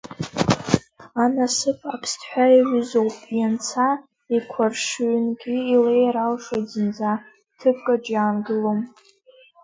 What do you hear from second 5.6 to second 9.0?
илеир алшоит зынӡа, ҭыԥкаҿ иаангылом…